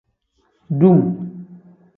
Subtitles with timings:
[0.79, 0.99] Dum.